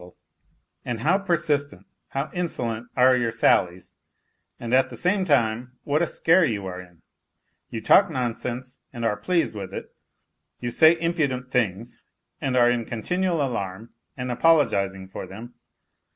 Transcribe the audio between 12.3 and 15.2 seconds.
and are in continual alarm and apologizing